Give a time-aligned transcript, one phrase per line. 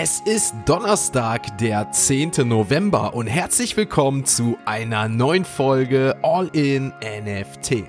[0.00, 2.30] Es ist Donnerstag, der 10.
[2.44, 7.82] November und herzlich willkommen zu einer neuen Folge All in NFT.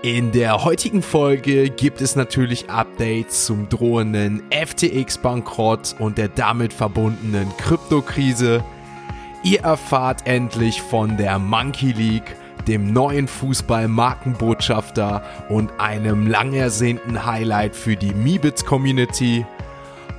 [0.00, 7.54] In der heutigen Folge gibt es natürlich Updates zum drohenden FTX-Bankrott und der damit verbundenen
[7.58, 8.64] Kryptokrise.
[9.42, 12.34] Ihr erfahrt endlich von der Monkey League,
[12.66, 19.44] dem neuen Fußball-Markenbotschafter und einem lang ersehnten Highlight für die Meebits-Community–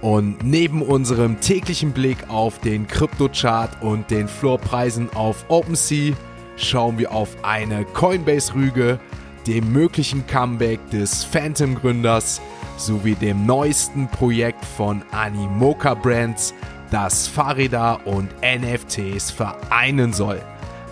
[0.01, 6.13] und neben unserem täglichen Blick auf den Kryptochart und den Floorpreisen auf OpenSea
[6.57, 8.99] schauen wir auf eine Coinbase-Rüge,
[9.47, 12.41] dem möglichen Comeback des Phantom-Gründers
[12.77, 16.53] sowie dem neuesten Projekt von Animoca Brands,
[16.89, 20.41] das Fahrräder und NFTs vereinen soll.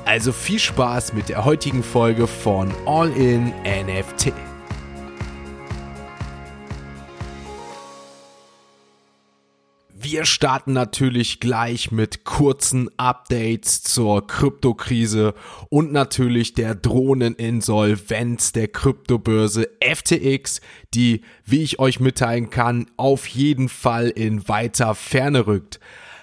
[0.05, 4.33] Also viel Spaß mit der heutigen Folge von All in NFT.
[10.11, 15.35] Wir starten natürlich gleich mit kurzen Updates zur Kryptokrise
[15.69, 20.61] und natürlich der Drohneninsolvenz der Kryptobörse FTX,
[20.95, 25.79] die, wie ich euch mitteilen kann, auf jeden Fall in weiter Ferne rückt.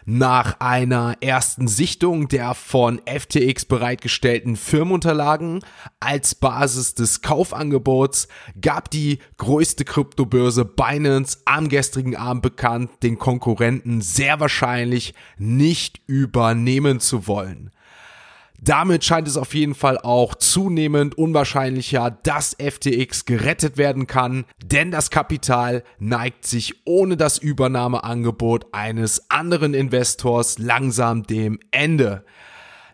[0.08, 5.64] Nach einer ersten Sichtung der von FTX bereitgestellten Firmenunterlagen
[5.98, 8.28] als Basis des Kaufangebots
[8.60, 17.00] gab die größte Kryptobörse Binance am gestrigen Abend bekannt, den Konkurrenten sehr wahrscheinlich nicht übernehmen
[17.00, 17.72] zu wollen.
[18.60, 24.90] Damit scheint es auf jeden Fall auch zunehmend unwahrscheinlicher, dass FTX gerettet werden kann, denn
[24.90, 32.24] das Kapital neigt sich ohne das Übernahmeangebot eines anderen Investors langsam dem Ende.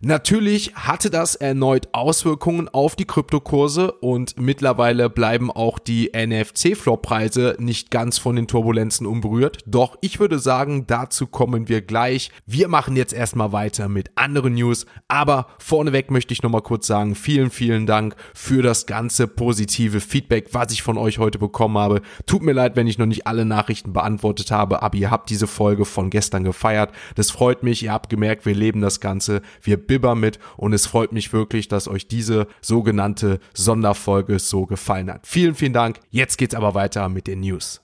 [0.05, 7.93] Natürlich hatte das erneut Auswirkungen auf die Kryptokurse und mittlerweile bleiben auch die NFC-Flop-Preise nicht
[7.93, 9.59] ganz von den Turbulenzen unberührt.
[9.65, 12.33] Doch ich würde sagen, dazu kommen wir gleich.
[12.47, 17.15] Wir machen jetzt erstmal weiter mit anderen News, aber vorneweg möchte ich nochmal kurz sagen,
[17.15, 22.03] vielen, vielen Dank für das ganze positive Feedback, was ich von euch heute bekommen habe.
[22.27, 25.47] Tut mir leid, wenn ich noch nicht alle Nachrichten beantwortet habe, aber ihr habt diese
[25.47, 26.91] Folge von gestern gefeiert.
[27.15, 27.85] Das freut mich.
[27.85, 29.43] Ihr habt gemerkt, wir leben das Ganze.
[29.63, 35.13] Wir Bibber mit und es freut mich wirklich, dass euch diese sogenannte Sonderfolge so gefallen
[35.13, 35.27] hat.
[35.27, 36.01] Vielen, vielen Dank.
[36.09, 37.83] Jetzt geht's aber weiter mit den News.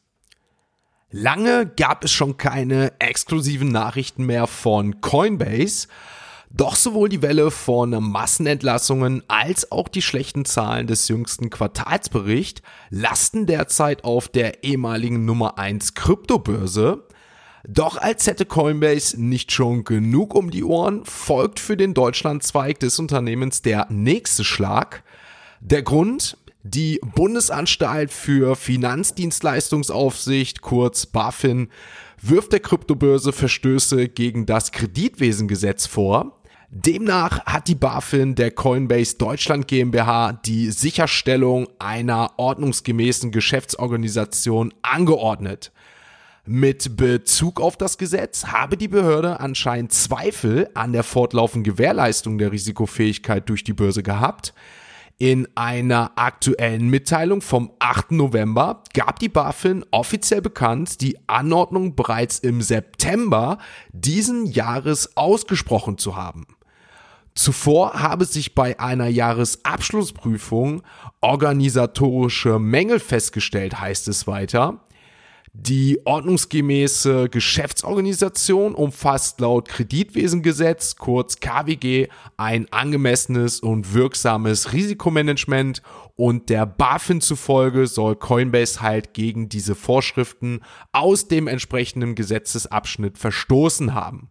[1.11, 5.89] Lange gab es schon keine exklusiven Nachrichten mehr von Coinbase.
[6.51, 13.45] Doch sowohl die Welle von Massenentlassungen als auch die schlechten Zahlen des jüngsten Quartalsberichts lasten
[13.45, 17.07] derzeit auf der ehemaligen Nummer 1 Kryptobörse.
[17.67, 22.99] Doch als hätte Coinbase nicht schon genug um die Ohren, folgt für den Deutschlandzweig des
[22.99, 25.05] Unternehmens der nächste Schlag.
[25.61, 26.37] Der Grund?
[26.65, 31.69] Die Bundesanstalt für Finanzdienstleistungsaufsicht, kurz BaFin,
[32.21, 36.39] wirft der Kryptobörse Verstöße gegen das Kreditwesengesetz vor.
[36.71, 45.73] Demnach hat die BaFin der Coinbase Deutschland GmbH die Sicherstellung einer ordnungsgemäßen Geschäftsorganisation angeordnet.
[46.51, 52.53] Mit Bezug auf das Gesetz habe die Behörde anscheinend Zweifel an der fortlaufenden Gewährleistung der
[52.53, 54.55] Risikofähigkeit durch die Börse gehabt.
[55.19, 58.13] In einer aktuellen Mitteilung vom 8.
[58.13, 63.59] November gab die BaFin offiziell bekannt, die Anordnung bereits im September
[63.93, 66.47] diesen Jahres ausgesprochen zu haben.
[67.35, 70.81] Zuvor habe sich bei einer Jahresabschlussprüfung
[71.21, 74.81] organisatorische Mängel festgestellt, heißt es weiter.
[75.61, 85.83] Die ordnungsgemäße Geschäftsorganisation umfasst laut Kreditwesengesetz, kurz KWG, ein angemessenes und wirksames Risikomanagement
[86.15, 90.61] und der BaFin zufolge soll Coinbase halt gegen diese Vorschriften
[90.93, 94.31] aus dem entsprechenden Gesetzesabschnitt verstoßen haben.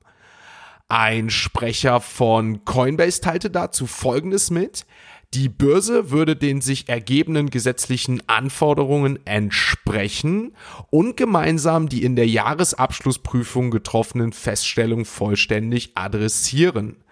[0.88, 4.85] Ein Sprecher von Coinbase teilte dazu Folgendes mit.
[5.33, 10.55] Die Börse würde den sich ergebenden gesetzlichen Anforderungen entsprechen
[10.89, 17.03] und gemeinsam die in der Jahresabschlussprüfung getroffenen Feststellungen vollständig adressieren.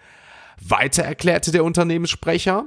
[0.60, 2.64] Weiter erklärte der Unternehmenssprecher,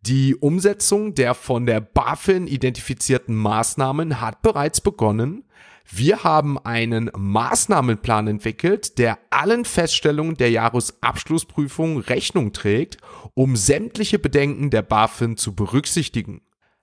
[0.00, 5.44] die Umsetzung der von der BaFin identifizierten Maßnahmen hat bereits begonnen.
[5.88, 12.98] Wir haben einen Maßnahmenplan entwickelt, der allen Feststellungen der Jahresabschlussprüfung Rechnung trägt,
[13.34, 16.42] um sämtliche Bedenken der BaFin zu berücksichtigen.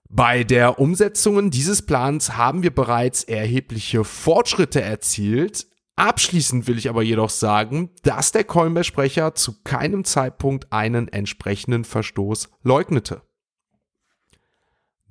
[0.10, 5.68] Bei der Umsetzung dieses Plans haben wir bereits erhebliche Fortschritte erzielt.
[5.96, 12.50] Abschließend will ich aber jedoch sagen, dass der Coinbase-Sprecher zu keinem Zeitpunkt einen entsprechenden Verstoß
[12.64, 13.22] leugnete.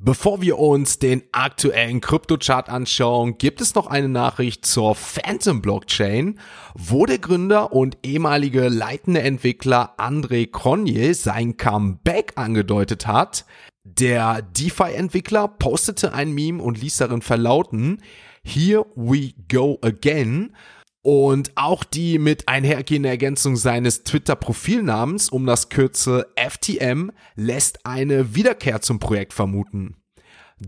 [0.04, 6.40] Bevor wir uns den aktuellen Kryptochart anschauen, gibt es noch eine Nachricht zur Phantom Blockchain,
[6.74, 13.44] wo der Gründer und ehemalige leitende Entwickler André Cronje sein Comeback angedeutet hat.
[13.84, 18.02] Der DeFi-Entwickler postete ein Meme und ließ darin verlauten,
[18.42, 20.52] Here we go again.
[21.02, 28.80] Und auch die mit einhergehende Ergänzung seines Twitter-Profilnamens um das Kürzel FTM lässt eine Wiederkehr
[28.80, 29.96] zum Projekt vermuten.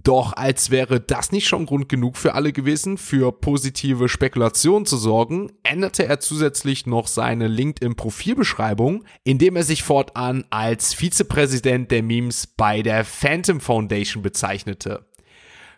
[0.03, 4.97] Doch als wäre das nicht schon Grund genug für alle gewesen, für positive Spekulationen zu
[4.97, 12.49] sorgen, änderte er zusätzlich noch seine LinkedIn-Profilbeschreibung, indem er sich fortan als Vizepräsident der Memes
[12.49, 15.07] bei der Phantom Foundation bezeichnete.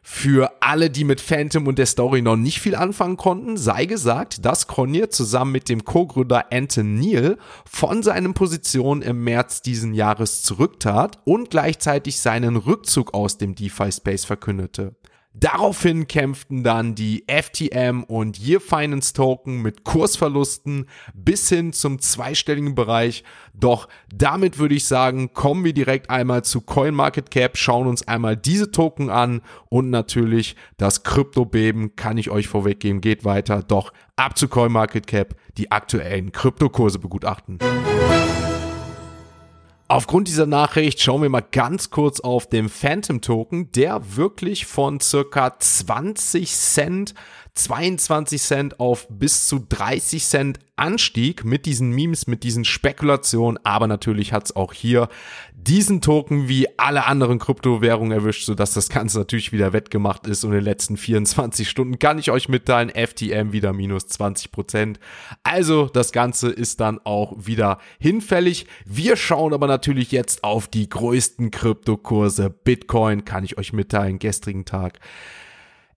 [0.09, 4.45] Für alle, die mit Phantom und der Story noch nicht viel anfangen konnten, sei gesagt,
[4.45, 7.39] dass Connier zusammen mit dem Co-Gründer Anton Neal
[7.69, 14.25] von seinen Positionen im März diesen Jahres zurücktat und gleichzeitig seinen Rückzug aus dem DeFi-Space
[14.25, 14.95] verkündete.
[15.39, 22.75] Daraufhin kämpften dann die FTM und Year Finance Token mit Kursverlusten bis hin zum zweistelligen
[22.75, 23.23] Bereich.
[23.53, 28.71] Doch damit würde ich sagen, kommen wir direkt einmal zu CoinMarketCap, schauen uns einmal diese
[28.71, 33.63] Token an und natürlich das Kryptobeben kann ich euch vorweggeben, geht weiter.
[33.63, 37.59] Doch ab zu CoinMarketCap, die aktuellen Kryptokurse begutachten.
[39.89, 44.99] Aufgrund dieser Nachricht schauen wir mal ganz kurz auf den Phantom Token, der wirklich von
[44.99, 47.15] circa 20 Cent
[47.57, 53.87] 22 Cent auf bis zu 30 Cent Anstieg mit diesen Memes, mit diesen Spekulationen, aber
[53.87, 55.09] natürlich hat es auch hier
[55.55, 60.51] diesen Token wie alle anderen Kryptowährungen erwischt, sodass das Ganze natürlich wieder wettgemacht ist und
[60.51, 65.01] in den letzten 24 Stunden kann ich euch mitteilen, FTM wieder minus 20 Prozent.
[65.43, 68.67] Also das Ganze ist dann auch wieder hinfällig.
[68.85, 72.51] Wir schauen aber natürlich jetzt auf die größten Kryptokurse.
[72.51, 75.01] Bitcoin kann ich euch mitteilen, gestrigen Tag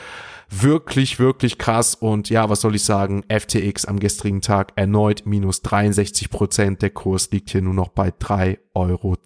[0.50, 1.96] Wirklich, wirklich krass.
[1.96, 3.24] Und ja, was soll ich sagen?
[3.28, 6.82] FTX am gestrigen Tag erneut minus 63 Prozent.
[6.84, 9.18] Der Kurs liegt hier nur noch bei 3,22 Euro.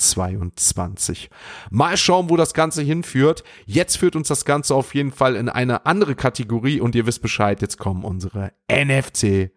[1.72, 3.44] Mal schauen, wo das Ganze hinführt.
[3.66, 7.22] Jetzt führt uns das Ganze auf jeden Fall in eine andere Kategorie und ihr wisst
[7.22, 7.62] Bescheid.
[7.62, 9.52] Jetzt kommen unsere NFT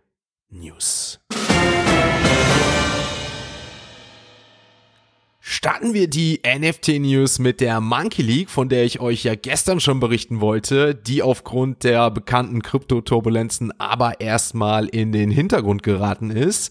[0.51, 1.21] News.
[5.83, 9.99] Starten wir die NFT-News mit der Monkey League, von der ich euch ja gestern schon
[9.99, 16.71] berichten wollte, die aufgrund der bekannten Kryptoturbulenzen aber erstmal in den Hintergrund geraten ist.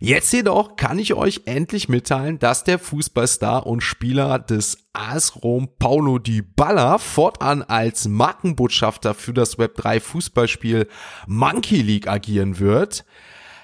[0.00, 5.68] Jetzt jedoch kann ich euch endlich mitteilen, dass der Fußballstar und Spieler des AS Rom
[5.78, 10.88] Paulo Di Balla fortan als Markenbotschafter für das Web3 Fußballspiel
[11.26, 13.04] Monkey League agieren wird.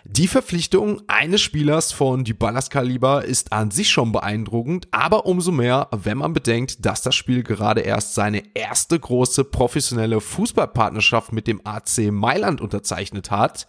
[0.05, 5.87] Die Verpflichtung eines Spielers von Dybalas Kaliber ist an sich schon beeindruckend, aber umso mehr,
[5.93, 11.61] wenn man bedenkt, dass das Spiel gerade erst seine erste große professionelle Fußballpartnerschaft mit dem
[11.65, 13.69] AC Mailand unterzeichnet hat.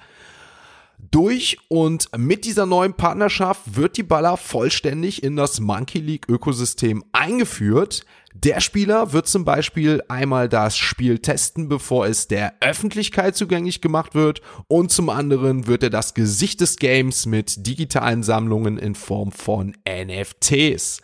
[1.11, 7.03] Durch und mit dieser neuen Partnerschaft wird die Baller vollständig in das Monkey League Ökosystem
[7.11, 8.05] eingeführt.
[8.35, 14.15] Der Spieler wird zum Beispiel einmal das Spiel testen, bevor es der Öffentlichkeit zugänglich gemacht
[14.15, 19.31] wird und zum anderen wird er das Gesicht des Games mit digitalen Sammlungen in Form
[19.31, 21.01] von NFTs.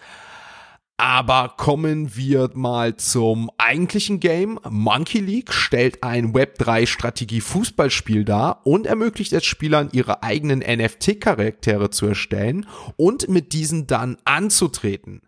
[0.98, 4.60] Aber kommen wir mal zum eigentlichen Game.
[4.68, 11.22] Monkey League stellt ein Web3 Strategie Fußballspiel dar und ermöglicht es Spielern ihre eigenen NFT
[11.22, 12.66] Charaktere zu erstellen
[12.98, 15.22] und mit diesen dann anzutreten.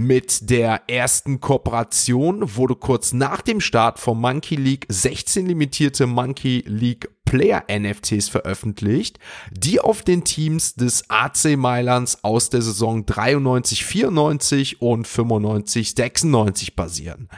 [0.00, 6.62] Mit der ersten Kooperation wurde kurz nach dem Start von Monkey League 16 limitierte Monkey
[6.68, 9.18] League Player NFTs veröffentlicht,
[9.50, 17.28] die auf den Teams des AC Mailands aus der Saison 93-94 und 95-96 basieren.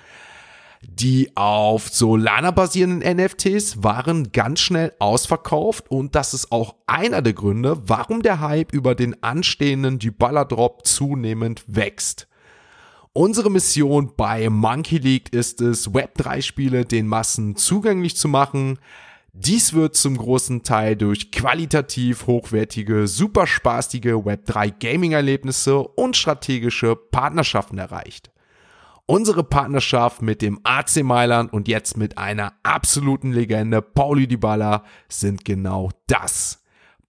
[0.83, 7.33] Die auf Solana basierenden NFTs waren ganz schnell ausverkauft und das ist auch einer der
[7.33, 12.26] Gründe, warum der Hype über den anstehenden Dybala Drop zunehmend wächst.
[13.12, 18.79] Unsere Mission bei Monkey League ist es, Web3-Spiele den Massen zugänglich zu machen.
[19.33, 27.79] Dies wird zum großen Teil durch qualitativ hochwertige, super spaßige Web3 Gaming-Erlebnisse und strategische Partnerschaften
[27.79, 28.31] erreicht.
[29.07, 35.45] Unsere Partnerschaft mit dem AC Mailand und jetzt mit einer absoluten Legende Pauli Dybala sind
[35.45, 36.60] genau das.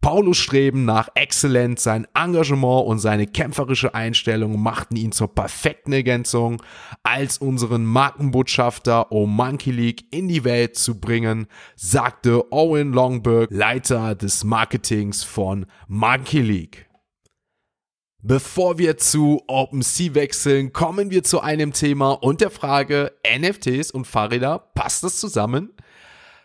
[0.01, 6.63] Paulus Streben nach Exzellenz, sein Engagement und seine kämpferische Einstellung machten ihn zur perfekten Ergänzung
[7.03, 14.15] als unseren Markenbotschafter, um Monkey League in die Welt zu bringen, sagte Owen Longberg, Leiter
[14.15, 16.89] des Marketings von Monkey League.
[18.23, 24.05] Bevor wir zu OpenSea wechseln, kommen wir zu einem Thema und der Frage NFTs und
[24.05, 25.73] Fahrräder, passt das zusammen?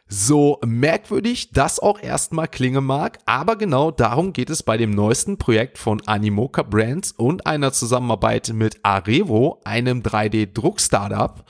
[0.08, 5.36] So merkwürdig das auch erstmal klingen mag, aber genau darum geht es bei dem neuesten
[5.36, 11.44] Projekt von Animoca Brands und einer Zusammenarbeit mit Arevo, einem 3D-Druck-Startup.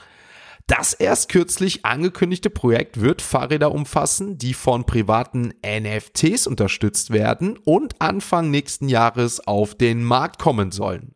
[0.65, 8.01] Das erst kürzlich angekündigte Projekt wird Fahrräder umfassen, die von privaten NFTs unterstützt werden und
[8.01, 11.13] Anfang nächsten Jahres auf den Markt kommen sollen.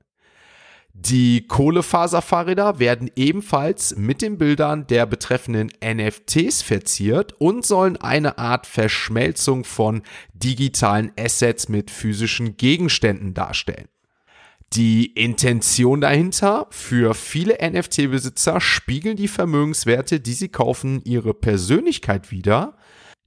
[1.05, 8.67] Die Kohlefaserfahrräder werden ebenfalls mit den Bildern der betreffenden NFTs verziert und sollen eine Art
[8.67, 10.03] Verschmelzung von
[10.33, 13.87] digitalen Assets mit physischen Gegenständen darstellen.
[14.73, 22.77] Die Intention dahinter, für viele NFT-Besitzer spiegeln die Vermögenswerte, die sie kaufen, ihre Persönlichkeit wider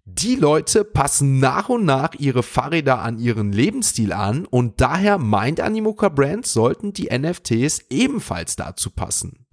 [0.06, 5.61] die Leute passen nach und nach ihre Fahrräder an ihren Lebensstil an und daher meint
[5.61, 9.46] Animoca Brands sollten die NFTs ebenfalls dazu passen.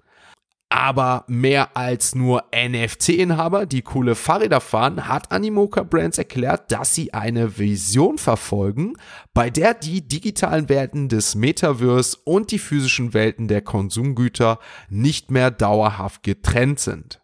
[0.68, 7.14] Aber mehr als nur NFT-Inhaber, die coole Fahrräder fahren, hat Animoca Brands erklärt, dass sie
[7.14, 8.94] eine Vision verfolgen,
[9.34, 15.52] bei der die digitalen Welten des Metaverse und die physischen Welten der Konsumgüter nicht mehr
[15.52, 17.21] dauerhaft getrennt sind.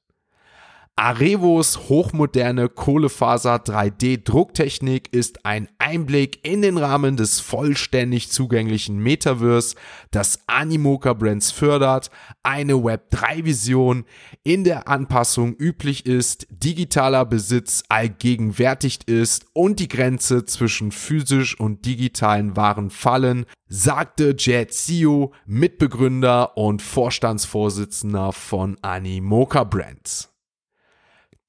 [1.00, 9.76] Arevos hochmoderne Kohlefaser 3D Drucktechnik ist ein Einblick in den Rahmen des vollständig zugänglichen Metaverse,
[10.10, 12.10] das Animoca Brands fördert,
[12.42, 14.06] eine Web 3 Vision
[14.44, 21.86] in der Anpassung üblich ist, digitaler Besitz allgegenwärtigt ist und die Grenze zwischen physisch und
[21.86, 30.34] digitalen Waren fallen, sagte Jet Seo, Mitbegründer und Vorstandsvorsitzender von Animoca Brands.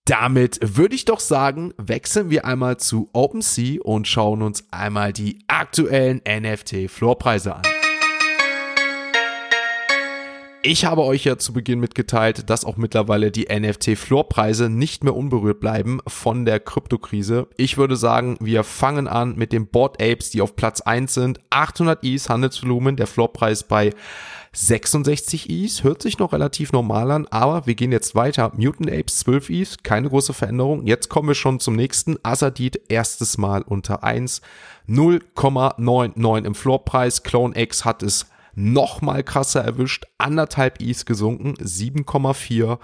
[0.08, 5.40] Damit würde ich doch sagen, wechseln wir einmal zu OpenSea und schauen uns einmal die
[5.48, 7.77] aktuellen NFT-Floorpreise an.
[10.70, 15.60] Ich habe euch ja zu Beginn mitgeteilt, dass auch mittlerweile die NFT-Floorpreise nicht mehr unberührt
[15.60, 17.48] bleiben von der Kryptokrise.
[17.56, 21.40] Ich würde sagen, wir fangen an mit den Board Apes, die auf Platz 1 sind.
[21.48, 23.94] 800 Is Handelsvolumen, der Floorpreis bei
[24.52, 28.52] 66 Is hört sich noch relativ normal an, aber wir gehen jetzt weiter.
[28.54, 30.86] Mutant Apes 12 Is, keine große Veränderung.
[30.86, 32.18] Jetzt kommen wir schon zum nächsten.
[32.22, 34.42] Asadid, erstes Mal unter 1.
[34.86, 37.22] 0,99 im Floorpreis.
[37.22, 38.26] Clone X hat es
[38.58, 40.04] noch mal krasser erwischt.
[40.18, 42.78] Anderthalb Is gesunken, 7,4.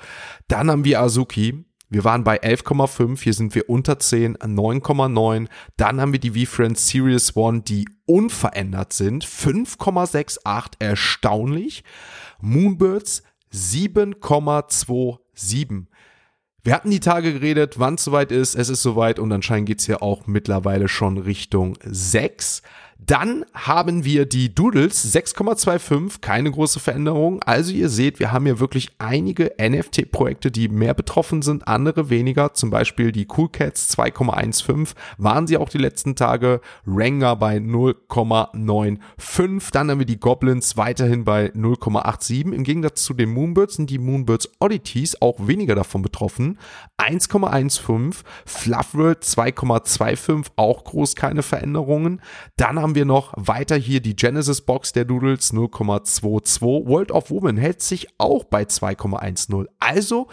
[0.48, 5.48] Dann haben wir Azuki, wir waren bei 11,5, hier sind wir unter 10, 9,9.
[5.76, 11.84] Dann haben wir die V-Friends Series One, die unverändert sind, 5,68, erstaunlich.
[12.40, 15.86] Moonbirds 7,27.
[16.64, 19.86] Wir hatten die Tage geredet, wann es soweit ist, es ist soweit und anscheinend geht's
[19.86, 22.62] hier auch mittlerweile schon Richtung 6.
[22.98, 27.42] Dann haben wir die Doodles 6,25, keine große Veränderung.
[27.42, 32.54] Also ihr seht, wir haben hier wirklich einige NFT-Projekte, die mehr betroffen sind, andere weniger.
[32.54, 36.60] Zum Beispiel die Cool Cats 2,15 waren sie auch die letzten Tage.
[36.86, 39.72] Ranga bei 0,95.
[39.72, 42.52] Dann haben wir die Goblins weiterhin bei 0,87.
[42.52, 46.58] Im Gegensatz zu den Moonbirds sind die Moonbirds Oddities auch weniger davon betroffen.
[46.98, 48.22] 1,15.
[48.46, 52.20] Fluffworld 2,25, auch groß keine Veränderungen.
[52.56, 56.86] Dann haben wir noch weiter hier die Genesis Box der Doodles 0,22.
[56.86, 59.68] World of Woman hält sich auch bei 2,10.
[59.78, 60.28] Also,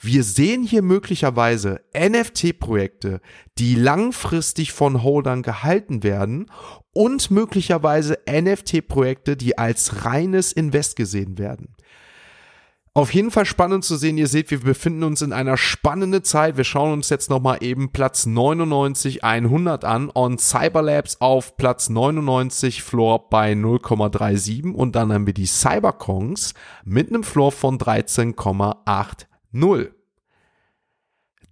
[0.00, 3.20] wir sehen hier möglicherweise NFT-Projekte,
[3.58, 6.48] die langfristig von Holdern gehalten werden
[6.92, 11.74] und möglicherweise NFT-Projekte, die als reines Invest gesehen werden.
[12.96, 14.16] Auf jeden Fall spannend zu sehen.
[14.16, 16.56] Ihr seht, wir befinden uns in einer spannenden Zeit.
[16.56, 20.10] Wir schauen uns jetzt nochmal eben Platz 99 100 an.
[20.14, 24.72] On Cyberlabs auf Platz 99, Floor bei 0,37.
[24.72, 26.54] Und dann haben wir die Cyberkongs
[26.86, 29.95] mit einem Floor von 13,80.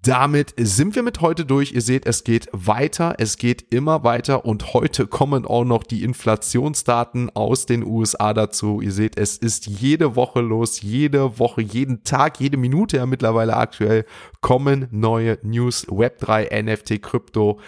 [0.04, 1.72] Damit sind wir mit heute durch.
[1.72, 6.04] Ihr seht, es geht weiter, es geht immer weiter und heute kommen auch noch die
[6.04, 8.82] Inflationsdaten aus den USA dazu.
[8.82, 13.56] Ihr seht, es ist jede Woche los, jede Woche, jeden Tag, jede Minute ja mittlerweile
[13.56, 14.04] aktuell
[14.42, 17.58] kommen neue News, Web3, NFT, Krypto.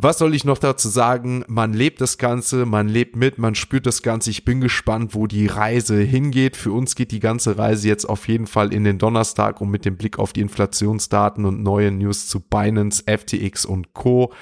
[0.00, 1.44] Was soll ich noch dazu sagen?
[1.48, 4.30] Man lebt das Ganze, man lebt mit, man spürt das Ganze.
[4.30, 6.56] Ich bin gespannt, wo die Reise hingeht.
[6.56, 9.84] Für uns geht die ganze Reise jetzt auf jeden Fall in den Donnerstag und mit
[9.84, 14.32] dem Blick auf die Inflationsdaten und neue News zu Binance, FTX und Co.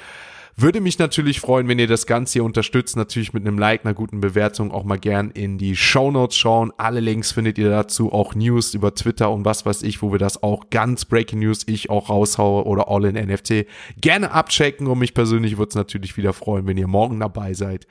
[0.58, 3.92] Würde mich natürlich freuen, wenn ihr das Ganze hier unterstützt, natürlich mit einem Like, einer
[3.92, 6.72] guten Bewertung, auch mal gern in die Show Notes schauen.
[6.78, 10.18] Alle Links findet ihr dazu, auch News über Twitter und was weiß ich, wo wir
[10.18, 13.66] das auch ganz Breaking News ich auch raushaue oder All in NFT.
[14.00, 17.86] Gerne abchecken und mich persönlich würde es natürlich wieder freuen, wenn ihr morgen dabei seid.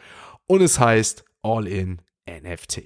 [0.48, 2.86] Und es heißt All in NFT.